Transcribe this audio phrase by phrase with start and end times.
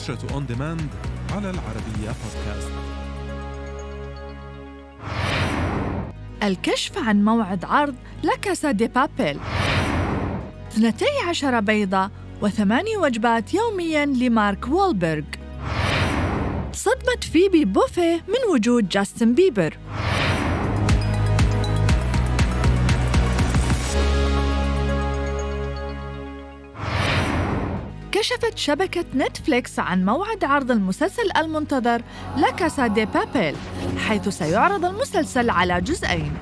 [0.00, 0.88] نشرة on demand
[1.32, 2.70] على العربية بودكاست.
[6.42, 9.40] الكشف عن موعد عرض La Casa de Papel.
[10.76, 12.10] 12 بيضة
[12.42, 15.24] وثماني وجبات يومياً لمارك وولبرغ.
[16.72, 19.76] صدمة فيبي بوفيه من وجود جاستن بيبر.
[28.12, 32.02] كشفت شبكة نتفليكس عن موعد عرض المسلسل المنتظر
[32.36, 33.56] لا كاسا دي بابيل
[33.98, 36.32] حيث سيعرض المسلسل على جزئين.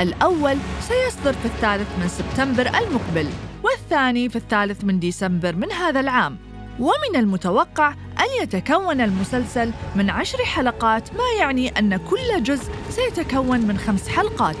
[0.00, 3.28] الأول سيصدر في الثالث من سبتمبر المقبل
[3.62, 6.38] والثاني في الثالث من ديسمبر من هذا العام.
[6.80, 13.78] ومن المتوقع أن يتكون المسلسل من عشر حلقات ما يعني أن كل جزء سيتكون من
[13.78, 14.56] خمس حلقات.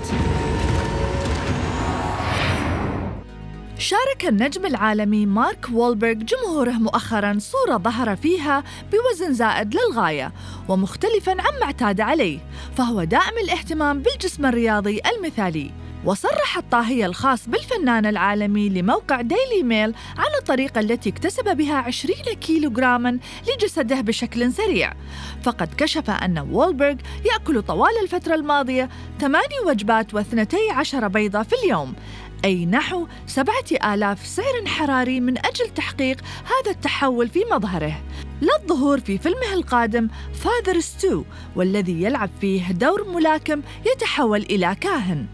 [3.82, 10.32] شارك النجم العالمي مارك وولبرغ جمهوره مؤخرا صورة ظهر فيها بوزن زائد للغاية
[10.68, 12.38] ومختلفا عما اعتاد عليه
[12.76, 15.70] فهو دائم الاهتمام بالجسم الرياضي المثالي.
[16.04, 23.18] وصرح الطاهية الخاص بالفنان العالمي لموقع ديلي ميل عن الطريقة التي اكتسب بها 20 كيلوغراما
[23.48, 24.92] لجسده بشكل سريع.
[25.42, 28.88] فقد كشف أن وولبرغ يأكل طوال الفترة الماضية
[29.20, 31.94] ثماني وجبات واثنتي عشر بيضة في اليوم.
[32.44, 38.02] أي نحو سبعة آلاف سعر حراري من أجل تحقيق هذا التحول في مظهره.
[38.42, 41.24] للظهور في فيلمه القادم Father Stu
[41.56, 45.26] والذي يلعب فيه دور ملاكم يتحول إلى كاهن.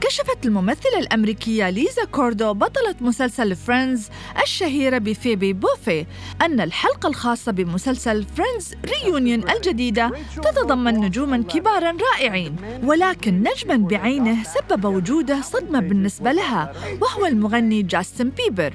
[0.00, 4.08] كشفت الممثلة الأمريكية ليزا كودرو بطلة مسلسل Friends
[4.42, 6.06] الشهيرة بفيبي بوفي
[6.42, 14.84] أن الحلقة الخاصة بمسلسل Friends Reunion الجديدة تتضمن نجوما كبارا رائعين ولكن نجما بعينه سبب
[14.84, 18.74] وجوده صدمة بالنسبة لها وهو المغني جاستن بيبر.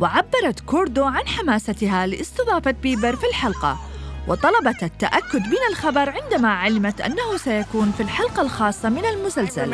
[0.00, 3.78] وعبرت كوردو عن حماستها لاستضافة بيبر في الحلقة.
[4.28, 9.70] وطلبت التأكد من الخبر عندما علمت أنه سيكون في الحلقة الخاصة من المسلسل.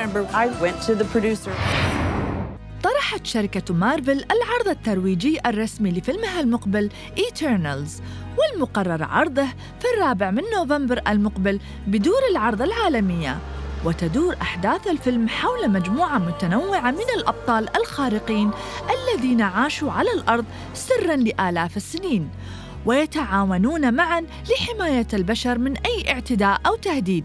[2.83, 8.03] طرحت شركة مارفل العرض الترويجي الرسمي لفيلمها المقبل Eternals
[8.39, 9.47] والمقرر عرضه
[9.81, 13.39] في الرابع من نوفمبر المقبل بدور العرض العالمية.
[13.85, 18.51] وتدور أحداث الفيلم حول مجموعة متنوعة من الأبطال الخارقين
[18.91, 22.31] الذين عاشوا على الأرض سراً لآلاف السنين.
[22.87, 27.25] ويتعاونون معا لحماية البشر من أي اعتداء أو تهديد.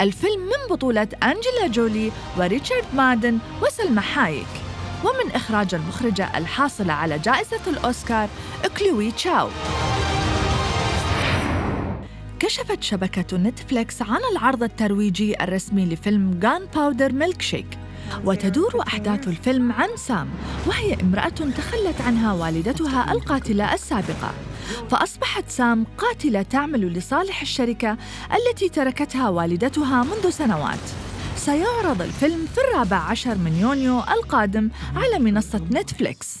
[0.00, 4.46] الفيلم من بطولة أنجيلا جولي وريتشارد مادن وسلمى حايك.
[5.04, 8.28] ومن إخراج المخرجة الحاصلة على جائزة الأوسكار
[8.78, 9.48] كلوي تشاو.
[12.40, 17.66] كشفت شبكة نتفليكس عن العرض الترويجي الرسمي لفيلم Gunpowder Milkshake
[18.24, 20.28] وتدور أحداث الفيلم عن سام
[20.66, 24.34] وهي امرأة تخلت عنها والدتها القاتلة السابقة.
[24.90, 27.96] فأصبحت سام قاتلة تعمل لصالح الشركة
[28.34, 30.78] التي تركتها والدتها منذ سنوات.
[31.36, 36.38] سيعرض الفيلم في الرابع عشر من يونيو القادم على منصة نتفليكس.